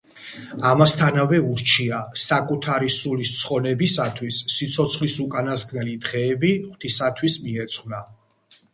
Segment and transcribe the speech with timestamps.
[0.69, 8.07] ამასთანავე ურჩია, საკუთარი სულის ცხონებისათვის სიცოცხლის უკანასკნელი დღეები ღვთისათვის მიეძღვნა.